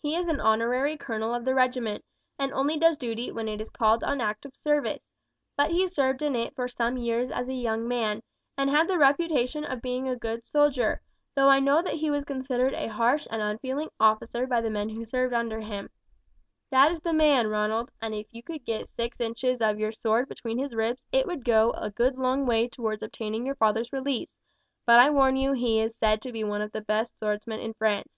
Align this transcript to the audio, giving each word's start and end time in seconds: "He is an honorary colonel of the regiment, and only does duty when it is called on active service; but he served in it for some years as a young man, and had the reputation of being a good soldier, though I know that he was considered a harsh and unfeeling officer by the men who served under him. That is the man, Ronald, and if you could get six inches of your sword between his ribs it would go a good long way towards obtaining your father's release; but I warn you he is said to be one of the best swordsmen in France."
"He 0.00 0.14
is 0.14 0.28
an 0.28 0.38
honorary 0.40 0.96
colonel 0.96 1.34
of 1.34 1.44
the 1.44 1.52
regiment, 1.52 2.04
and 2.38 2.52
only 2.52 2.76
does 2.76 2.96
duty 2.96 3.32
when 3.32 3.48
it 3.48 3.60
is 3.60 3.70
called 3.70 4.04
on 4.04 4.20
active 4.20 4.54
service; 4.54 5.02
but 5.56 5.72
he 5.72 5.88
served 5.88 6.22
in 6.22 6.36
it 6.36 6.54
for 6.54 6.68
some 6.68 6.96
years 6.96 7.28
as 7.28 7.48
a 7.48 7.52
young 7.54 7.88
man, 7.88 8.22
and 8.56 8.70
had 8.70 8.86
the 8.86 8.98
reputation 8.98 9.64
of 9.64 9.82
being 9.82 10.06
a 10.06 10.14
good 10.14 10.46
soldier, 10.46 11.00
though 11.34 11.48
I 11.48 11.58
know 11.58 11.82
that 11.82 11.94
he 11.94 12.08
was 12.08 12.24
considered 12.24 12.72
a 12.74 12.86
harsh 12.86 13.26
and 13.32 13.42
unfeeling 13.42 13.88
officer 13.98 14.46
by 14.46 14.60
the 14.60 14.70
men 14.70 14.90
who 14.90 15.04
served 15.04 15.34
under 15.34 15.58
him. 15.58 15.90
That 16.70 16.92
is 16.92 17.00
the 17.00 17.12
man, 17.12 17.48
Ronald, 17.48 17.90
and 18.00 18.14
if 18.14 18.28
you 18.32 18.44
could 18.44 18.64
get 18.64 18.86
six 18.86 19.20
inches 19.20 19.60
of 19.60 19.80
your 19.80 19.90
sword 19.90 20.28
between 20.28 20.58
his 20.58 20.72
ribs 20.72 21.04
it 21.10 21.26
would 21.26 21.44
go 21.44 21.72
a 21.72 21.90
good 21.90 22.16
long 22.16 22.46
way 22.46 22.68
towards 22.68 23.02
obtaining 23.02 23.44
your 23.44 23.56
father's 23.56 23.92
release; 23.92 24.38
but 24.86 25.00
I 25.00 25.10
warn 25.10 25.34
you 25.36 25.52
he 25.52 25.80
is 25.80 25.96
said 25.96 26.22
to 26.22 26.30
be 26.30 26.44
one 26.44 26.62
of 26.62 26.70
the 26.70 26.80
best 26.80 27.18
swordsmen 27.18 27.58
in 27.58 27.74
France." 27.74 28.14